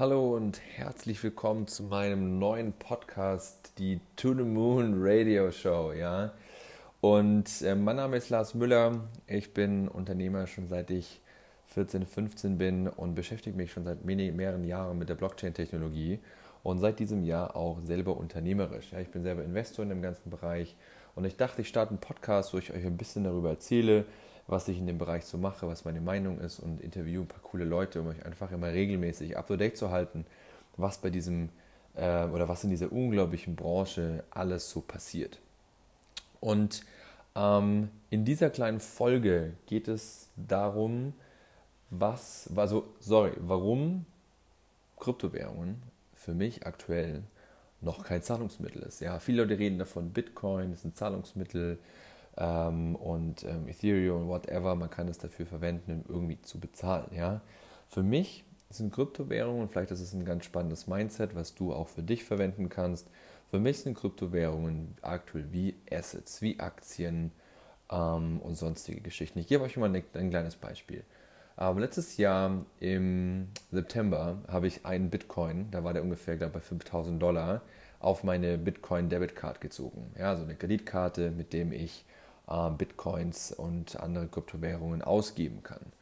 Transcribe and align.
Hallo 0.00 0.34
und 0.34 0.62
herzlich 0.78 1.22
willkommen 1.22 1.66
zu 1.66 1.82
meinem 1.82 2.38
neuen 2.38 2.72
Podcast, 2.72 3.74
die 3.76 4.00
To 4.16 4.32
the 4.32 4.44
Moon 4.44 4.94
Radio 4.96 5.50
Show. 5.50 5.92
Ja? 5.92 6.32
Und 7.02 7.60
äh, 7.60 7.74
mein 7.74 7.96
Name 7.96 8.16
ist 8.16 8.30
Lars 8.30 8.54
Müller. 8.54 9.02
Ich 9.26 9.52
bin 9.52 9.88
Unternehmer 9.88 10.46
schon 10.46 10.68
seit 10.68 10.90
ich 10.90 11.20
14, 11.74 12.06
15 12.06 12.56
bin 12.56 12.88
und 12.88 13.14
beschäftige 13.14 13.54
mich 13.54 13.72
schon 13.72 13.84
seit 13.84 14.02
mehreren 14.02 14.64
Jahren 14.64 14.98
mit 14.98 15.10
der 15.10 15.16
Blockchain-Technologie 15.16 16.18
und 16.62 16.78
seit 16.78 16.98
diesem 16.98 17.22
Jahr 17.22 17.54
auch 17.54 17.76
selber 17.82 18.16
unternehmerisch. 18.16 18.92
Ja? 18.92 19.00
Ich 19.00 19.10
bin 19.10 19.22
selber 19.22 19.44
Investor 19.44 19.82
in 19.82 19.90
dem 19.90 20.00
ganzen 20.00 20.30
Bereich 20.30 20.76
und 21.14 21.26
ich 21.26 21.36
dachte, 21.36 21.60
ich 21.60 21.68
starte 21.68 21.90
einen 21.90 22.00
Podcast, 22.00 22.54
wo 22.54 22.58
ich 22.58 22.72
euch 22.72 22.86
ein 22.86 22.96
bisschen 22.96 23.24
darüber 23.24 23.50
erzähle, 23.50 24.06
was 24.50 24.68
ich 24.68 24.78
in 24.78 24.86
dem 24.86 24.98
Bereich 24.98 25.24
so 25.24 25.38
mache, 25.38 25.68
was 25.68 25.84
meine 25.84 26.00
Meinung 26.00 26.40
ist 26.40 26.58
und 26.58 26.80
interviewe 26.80 27.22
ein 27.22 27.28
paar 27.28 27.42
coole 27.42 27.64
Leute, 27.64 28.00
um 28.00 28.08
euch 28.08 28.24
einfach 28.26 28.50
immer 28.50 28.68
regelmäßig 28.68 29.36
up 29.36 29.46
to 29.46 29.56
date 29.56 29.76
zu 29.76 29.90
halten, 29.90 30.26
was 30.76 30.98
bei 30.98 31.10
diesem 31.10 31.50
äh, 31.94 32.24
oder 32.24 32.48
was 32.48 32.64
in 32.64 32.70
dieser 32.70 32.90
unglaublichen 32.90 33.56
Branche 33.56 34.24
alles 34.30 34.70
so 34.70 34.80
passiert. 34.80 35.38
Und 36.40 36.82
ähm, 37.36 37.90
in 38.10 38.24
dieser 38.24 38.50
kleinen 38.50 38.80
Folge 38.80 39.52
geht 39.66 39.88
es 39.88 40.28
darum, 40.36 41.12
was, 41.90 42.50
also, 42.54 42.88
sorry, 42.98 43.32
warum 43.38 44.06
Kryptowährungen 44.98 45.82
für 46.14 46.34
mich 46.34 46.66
aktuell 46.66 47.22
noch 47.80 48.04
kein 48.04 48.22
Zahlungsmittel 48.22 48.82
ist. 48.82 49.00
Ja, 49.00 49.18
viele 49.20 49.42
Leute 49.42 49.58
reden 49.58 49.78
davon, 49.78 50.10
Bitcoin 50.10 50.72
ist 50.72 50.84
ein 50.84 50.94
Zahlungsmittel, 50.94 51.78
ähm, 52.36 52.96
und 52.96 53.44
ähm, 53.44 53.68
Ethereum, 53.68 54.28
whatever, 54.28 54.74
man 54.74 54.90
kann 54.90 55.08
es 55.08 55.18
dafür 55.18 55.46
verwenden, 55.46 56.04
um 56.08 56.14
irgendwie 56.14 56.40
zu 56.42 56.58
bezahlen. 56.60 57.10
Ja? 57.14 57.40
Für 57.88 58.02
mich 58.02 58.44
sind 58.70 58.92
Kryptowährungen, 58.92 59.62
und 59.62 59.72
vielleicht 59.72 59.90
ist 59.90 60.00
es 60.00 60.14
ein 60.14 60.24
ganz 60.24 60.44
spannendes 60.44 60.86
Mindset, 60.86 61.34
was 61.34 61.54
du 61.54 61.72
auch 61.72 61.88
für 61.88 62.02
dich 62.02 62.24
verwenden 62.24 62.68
kannst. 62.68 63.08
Für 63.50 63.58
mich 63.58 63.80
sind 63.80 63.94
Kryptowährungen 63.94 64.94
aktuell 65.02 65.46
wie 65.50 65.74
Assets, 65.90 66.40
wie 66.40 66.60
Aktien 66.60 67.32
ähm, 67.90 68.40
und 68.40 68.54
sonstige 68.54 69.00
Geschichten. 69.00 69.40
Ich 69.40 69.48
gebe 69.48 69.64
euch 69.64 69.76
mal 69.76 69.92
ein, 69.92 70.04
ein 70.14 70.30
kleines 70.30 70.56
Beispiel. 70.56 71.04
Aber 71.56 71.80
letztes 71.80 72.16
Jahr 72.16 72.64
im 72.78 73.48
September 73.70 74.38
habe 74.48 74.66
ich 74.66 74.86
einen 74.86 75.10
Bitcoin, 75.10 75.70
da 75.70 75.84
war 75.84 75.92
der 75.92 76.02
ungefähr 76.02 76.36
glaube 76.36 76.54
bei 76.54 76.60
5000 76.60 77.20
Dollar, 77.20 77.60
auf 78.00 78.24
meine 78.24 78.58
Bitcoin 78.58 79.08
Debit 79.08 79.36
Card 79.36 79.60
gezogen. 79.60 80.12
Ja, 80.18 80.36
so 80.36 80.42
eine 80.42 80.56
Kreditkarte, 80.56 81.30
mit 81.30 81.52
dem 81.52 81.72
ich 81.72 82.04
äh, 82.48 82.70
Bitcoins 82.70 83.52
und 83.52 84.00
andere 84.00 84.26
Kryptowährungen 84.26 85.02
ausgeben 85.02 85.62
kann. 85.62 85.92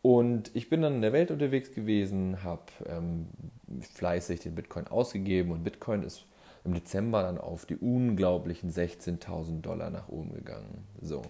Und 0.00 0.54
ich 0.54 0.70
bin 0.70 0.82
dann 0.82 0.94
in 0.96 1.02
der 1.02 1.12
Welt 1.12 1.30
unterwegs 1.30 1.72
gewesen, 1.72 2.44
habe 2.44 2.62
ähm, 2.86 3.26
fleißig 3.80 4.40
den 4.40 4.54
Bitcoin 4.54 4.86
ausgegeben 4.86 5.50
und 5.50 5.64
Bitcoin 5.64 6.02
ist 6.02 6.24
im 6.64 6.74
Dezember 6.74 7.22
dann 7.22 7.38
auf 7.38 7.66
die 7.66 7.76
unglaublichen 7.76 8.70
16.000 8.70 9.60
Dollar 9.62 9.90
nach 9.90 10.08
oben 10.08 10.34
gegangen. 10.34 10.86
So, 11.00 11.22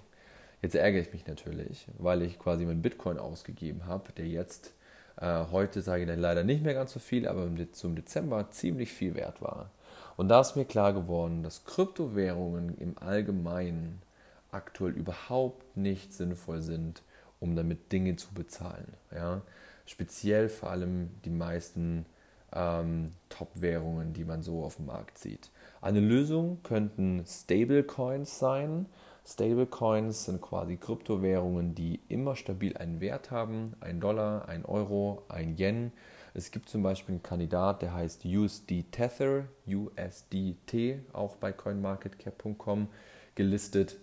jetzt 0.62 0.74
ärgere 0.74 1.00
ich 1.00 1.12
mich 1.12 1.26
natürlich, 1.26 1.86
weil 1.96 2.22
ich 2.22 2.38
quasi 2.38 2.66
meinen 2.66 2.82
Bitcoin 2.82 3.18
ausgegeben 3.18 3.86
habe, 3.86 4.12
der 4.12 4.26
jetzt 4.26 4.74
äh, 5.20 5.44
heute 5.50 5.80
sage 5.80 6.02
ich 6.02 6.08
dann 6.08 6.20
leider 6.20 6.44
nicht 6.44 6.62
mehr 6.62 6.74
ganz 6.74 6.92
so 6.92 7.00
viel, 7.00 7.26
aber 7.26 7.48
zum 7.72 7.94
Dezember 7.94 8.50
ziemlich 8.50 8.92
viel 8.92 9.14
wert 9.14 9.40
war. 9.40 9.70
Und 10.18 10.26
da 10.26 10.40
ist 10.40 10.56
mir 10.56 10.64
klar 10.64 10.92
geworden, 10.92 11.44
dass 11.44 11.64
Kryptowährungen 11.64 12.76
im 12.78 12.98
Allgemeinen 12.98 14.02
aktuell 14.50 14.90
überhaupt 14.90 15.76
nicht 15.76 16.12
sinnvoll 16.12 16.60
sind, 16.60 17.02
um 17.38 17.54
damit 17.54 17.92
Dinge 17.92 18.16
zu 18.16 18.34
bezahlen. 18.34 18.94
Ja? 19.14 19.42
Speziell 19.86 20.48
vor 20.48 20.70
allem 20.70 21.10
die 21.24 21.30
meisten 21.30 22.04
ähm, 22.52 23.12
Top-Währungen, 23.28 24.12
die 24.12 24.24
man 24.24 24.42
so 24.42 24.64
auf 24.64 24.74
dem 24.74 24.86
Markt 24.86 25.18
sieht. 25.18 25.50
Eine 25.80 26.00
Lösung 26.00 26.64
könnten 26.64 27.24
Stablecoins 27.24 28.40
sein. 28.40 28.86
Stablecoins 29.24 30.24
sind 30.24 30.40
quasi 30.42 30.78
Kryptowährungen, 30.78 31.76
die 31.76 32.00
immer 32.08 32.34
stabil 32.34 32.76
einen 32.76 33.00
Wert 33.00 33.30
haben. 33.30 33.74
Ein 33.78 34.00
Dollar, 34.00 34.48
ein 34.48 34.64
Euro, 34.64 35.22
ein 35.28 35.56
Yen. 35.56 35.92
Es 36.38 36.52
gibt 36.52 36.68
zum 36.68 36.84
Beispiel 36.84 37.14
einen 37.14 37.22
Kandidat, 37.24 37.82
der 37.82 37.94
heißt 37.94 38.24
USD 38.24 38.84
Tether, 38.92 39.46
USDT, 39.66 41.00
auch 41.12 41.34
bei 41.34 41.50
coinmarketcap.com 41.50 42.86
gelistet 43.34 43.96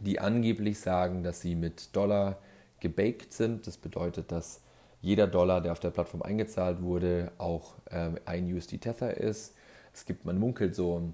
die 0.00 0.18
angeblich 0.18 0.80
sagen, 0.80 1.22
dass 1.22 1.42
sie 1.42 1.54
mit 1.54 1.94
Dollar 1.94 2.38
gebaked 2.80 3.32
sind. 3.32 3.68
Das 3.68 3.76
bedeutet, 3.76 4.32
dass 4.32 4.62
jeder 5.00 5.28
Dollar, 5.28 5.60
der 5.60 5.70
auf 5.70 5.78
der 5.78 5.90
Plattform 5.90 6.22
eingezahlt 6.22 6.82
wurde, 6.82 7.30
auch 7.38 7.74
ähm, 7.92 8.18
ein 8.24 8.52
USD 8.52 8.78
Tether 8.78 9.16
ist. 9.18 9.54
Es 9.94 10.06
gibt, 10.06 10.24
man 10.24 10.38
munkelt 10.38 10.74
so, 10.74 11.12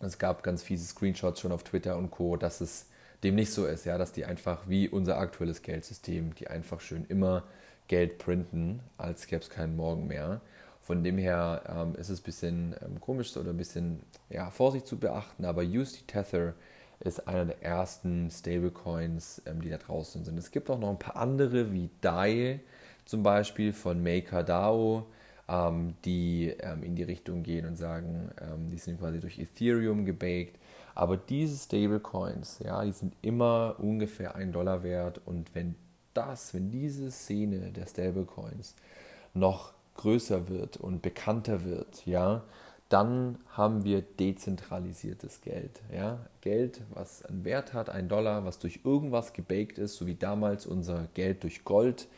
es 0.00 0.18
gab 0.18 0.44
ganz 0.44 0.62
fiese 0.62 0.86
Screenshots 0.86 1.40
schon 1.40 1.50
auf 1.50 1.64
Twitter 1.64 1.96
und 1.96 2.12
Co., 2.12 2.36
dass 2.36 2.60
es 2.60 2.86
dem 3.24 3.34
nicht 3.34 3.52
so 3.52 3.66
ist, 3.66 3.84
ja, 3.84 3.98
dass 3.98 4.12
die 4.12 4.26
einfach 4.26 4.68
wie 4.68 4.88
unser 4.88 5.18
aktuelles 5.18 5.62
Geldsystem, 5.62 6.36
die 6.36 6.46
einfach 6.46 6.80
schön 6.80 7.04
immer 7.08 7.42
Geld 7.88 8.18
printen, 8.18 8.80
als 8.96 9.26
gäbe 9.26 9.42
es 9.42 9.50
keinen 9.50 9.76
Morgen 9.76 10.06
mehr. 10.06 10.40
Von 10.80 11.04
dem 11.04 11.18
her 11.18 11.62
ähm, 11.68 11.94
ist 11.96 12.08
es 12.08 12.20
ein 12.20 12.24
bisschen 12.24 12.74
ähm, 12.82 13.00
komisch 13.00 13.36
oder 13.36 13.50
ein 13.50 13.56
bisschen 13.56 14.00
ja, 14.30 14.50
Vorsicht 14.50 14.86
zu 14.86 14.98
beachten, 14.98 15.44
aber 15.44 15.62
USD 15.62 16.04
Tether 16.06 16.54
ist 17.00 17.28
einer 17.28 17.46
der 17.46 17.62
ersten 17.62 18.30
Stablecoins, 18.30 19.42
ähm, 19.46 19.60
die 19.60 19.70
da 19.70 19.78
draußen 19.78 20.24
sind. 20.24 20.38
Es 20.38 20.50
gibt 20.50 20.70
auch 20.70 20.78
noch 20.78 20.90
ein 20.90 20.98
paar 20.98 21.16
andere 21.16 21.72
wie 21.72 21.90
DAI 22.00 22.60
zum 23.04 23.22
Beispiel 23.22 23.72
von 23.72 24.02
MakerDAO, 24.02 25.06
ähm, 25.48 25.94
die 26.04 26.54
ähm, 26.60 26.82
in 26.82 26.94
die 26.94 27.04
Richtung 27.04 27.42
gehen 27.42 27.66
und 27.66 27.76
sagen, 27.76 28.30
ähm, 28.40 28.70
die 28.70 28.78
sind 28.78 28.98
quasi 28.98 29.20
durch 29.20 29.38
Ethereum 29.38 30.04
gebaked. 30.04 30.58
Aber 30.94 31.16
diese 31.16 31.56
Stablecoins, 31.56 32.58
ja, 32.64 32.84
die 32.84 32.92
sind 32.92 33.14
immer 33.22 33.76
ungefähr 33.78 34.34
ein 34.34 34.52
Dollar 34.52 34.82
wert. 34.82 35.20
Und 35.24 35.54
wenn 35.54 35.74
das, 36.18 36.52
wenn 36.52 36.70
diese 36.70 37.12
Szene 37.12 37.70
der 37.70 37.86
Stablecoins 37.86 38.74
noch 39.34 39.72
größer 39.94 40.48
wird 40.48 40.76
und 40.76 41.00
bekannter 41.00 41.64
wird, 41.64 42.04
ja, 42.06 42.42
dann 42.88 43.38
haben 43.52 43.84
wir 43.84 44.02
dezentralisiertes 44.02 45.42
Geld. 45.42 45.80
Ja? 45.94 46.18
Geld, 46.40 46.80
was 46.90 47.24
einen 47.24 47.44
Wert 47.44 47.72
hat, 47.72 47.88
ein 47.88 48.08
Dollar, 48.08 48.44
was 48.44 48.58
durch 48.58 48.80
irgendwas 48.84 49.32
gebaked 49.32 49.78
ist, 49.78 49.96
so 49.96 50.06
wie 50.06 50.16
damals 50.16 50.66
unser 50.66 51.06
Geld 51.14 51.44
durch 51.44 51.64
Gold 51.64 52.08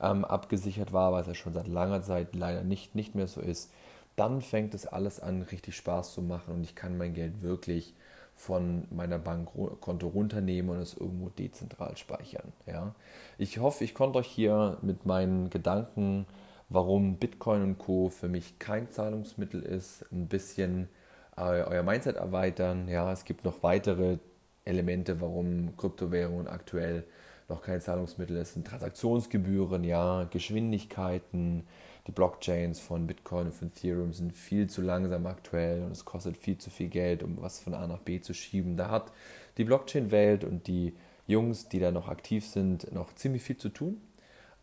ähm, 0.00 0.24
abgesichert 0.24 0.92
war, 0.94 1.12
was 1.12 1.26
ja 1.26 1.34
schon 1.34 1.52
seit 1.52 1.66
langer 1.66 2.02
Zeit 2.02 2.34
leider 2.34 2.62
nicht, 2.62 2.94
nicht 2.94 3.14
mehr 3.14 3.26
so 3.26 3.42
ist. 3.42 3.72
Dann 4.16 4.40
fängt 4.40 4.72
es 4.72 4.86
alles 4.86 5.20
an, 5.20 5.42
richtig 5.42 5.76
Spaß 5.76 6.14
zu 6.14 6.22
machen 6.22 6.54
und 6.54 6.62
ich 6.62 6.74
kann 6.74 6.96
mein 6.96 7.12
Geld 7.12 7.42
wirklich 7.42 7.94
von 8.40 8.86
meiner 8.90 9.18
Bankkonto 9.18 10.08
runternehmen 10.08 10.70
und 10.70 10.82
es 10.82 10.94
irgendwo 10.94 11.28
dezentral 11.28 11.96
speichern. 11.96 12.52
Ja? 12.66 12.94
Ich 13.38 13.58
hoffe, 13.58 13.84
ich 13.84 13.94
konnte 13.94 14.18
euch 14.18 14.28
hier 14.28 14.78
mit 14.82 15.04
meinen 15.06 15.50
Gedanken 15.50 16.26
warum 16.70 17.16
Bitcoin 17.16 17.62
und 17.62 17.78
Co. 17.78 18.08
für 18.08 18.28
mich 18.28 18.58
kein 18.58 18.90
Zahlungsmittel 18.90 19.62
ist, 19.62 20.06
ein 20.12 20.28
bisschen 20.28 20.88
äh, 21.36 21.62
euer 21.62 21.82
Mindset 21.82 22.16
erweitern. 22.16 22.88
Ja, 22.88 23.12
es 23.12 23.24
gibt 23.24 23.44
noch 23.44 23.62
weitere 23.62 24.18
Elemente, 24.64 25.20
warum 25.20 25.76
Kryptowährungen 25.76 26.46
aktuell 26.46 27.04
noch 27.50 27.62
kein 27.62 27.80
Zahlungsmittel 27.80 28.36
ist. 28.36 28.54
Sind 28.54 28.66
Transaktionsgebühren, 28.66 29.84
ja, 29.84 30.24
Geschwindigkeiten. 30.24 31.66
Die 32.06 32.12
Blockchains 32.12 32.80
von 32.80 33.06
Bitcoin 33.06 33.46
und 33.46 33.54
von 33.54 33.68
Ethereum 33.68 34.12
sind 34.12 34.32
viel 34.32 34.68
zu 34.68 34.80
langsam 34.80 35.26
aktuell 35.26 35.82
und 35.82 35.92
es 35.92 36.04
kostet 36.04 36.36
viel 36.36 36.56
zu 36.56 36.70
viel 36.70 36.88
Geld, 36.88 37.22
um 37.22 37.40
was 37.40 37.60
von 37.60 37.74
A 37.74 37.86
nach 37.86 38.00
B 38.00 38.20
zu 38.20 38.32
schieben. 38.32 38.76
Da 38.76 38.90
hat 38.90 39.12
die 39.58 39.64
Blockchain-Welt 39.64 40.44
und 40.44 40.66
die 40.66 40.94
Jungs, 41.26 41.68
die 41.68 41.78
da 41.78 41.90
noch 41.90 42.08
aktiv 42.08 42.46
sind, 42.46 42.90
noch 42.92 43.14
ziemlich 43.14 43.42
viel 43.42 43.58
zu 43.58 43.68
tun. 43.68 44.00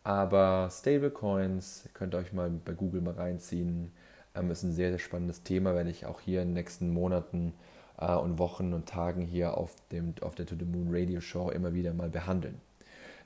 Aber 0.03 0.69
Stablecoins, 0.71 1.89
könnt 1.93 2.15
ihr 2.15 2.19
euch 2.19 2.33
mal 2.33 2.49
bei 2.49 2.73
Google 2.73 3.01
mal 3.01 3.13
reinziehen, 3.13 3.91
ähm, 4.35 4.51
ist 4.51 4.63
ein 4.63 4.71
sehr, 4.71 4.89
sehr 4.89 4.99
spannendes 4.99 5.43
Thema, 5.43 5.75
werde 5.75 5.89
ich 5.89 6.05
auch 6.05 6.21
hier 6.21 6.41
in 6.41 6.49
den 6.49 6.53
nächsten 6.55 6.91
Monaten 6.91 7.53
äh, 7.97 8.15
und 8.15 8.39
Wochen 8.39 8.73
und 8.73 8.87
Tagen 8.87 9.21
hier 9.21 9.57
auf, 9.57 9.75
dem, 9.91 10.15
auf 10.21 10.35
der 10.35 10.45
To 10.45 10.55
The 10.57 10.65
Moon 10.65 10.87
Radio 10.89 11.21
Show 11.21 11.49
immer 11.49 11.73
wieder 11.73 11.93
mal 11.93 12.09
behandeln. 12.09 12.61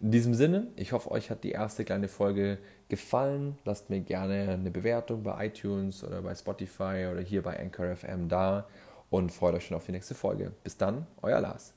In 0.01 0.09
diesem 0.09 0.33
Sinne, 0.33 0.67
ich 0.77 0.93
hoffe, 0.93 1.11
euch 1.11 1.29
hat 1.29 1.43
die 1.43 1.51
erste 1.51 1.85
kleine 1.85 2.07
Folge 2.07 2.57
gefallen. 2.89 3.59
Lasst 3.65 3.91
mir 3.91 4.01
gerne 4.01 4.49
eine 4.49 4.71
Bewertung 4.71 5.21
bei 5.21 5.45
iTunes 5.45 6.03
oder 6.03 6.23
bei 6.23 6.33
Spotify 6.33 7.07
oder 7.11 7.21
hier 7.21 7.43
bei 7.43 7.59
Anchor 7.59 7.95
FM 7.95 8.27
da 8.27 8.67
und 9.11 9.31
freut 9.31 9.53
euch 9.53 9.67
schon 9.67 9.77
auf 9.77 9.85
die 9.85 9.91
nächste 9.91 10.15
Folge. 10.15 10.53
Bis 10.63 10.75
dann, 10.75 11.05
euer 11.21 11.39
Lars. 11.39 11.75